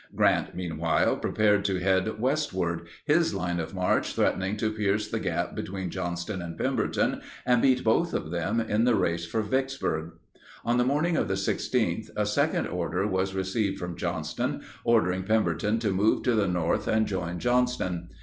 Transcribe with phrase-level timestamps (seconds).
[0.15, 5.53] Grant, meanwhile, prepared to head westward, his line of march threatening to pierce the gap
[5.53, 10.13] between Johnston and Pemberton and beat both of them in the race for Vicksburg.
[10.65, 15.77] On the morning of the 16th, a second order was received from Johnston ordering Pemberton
[15.77, 18.09] to move to the north and join Johnston.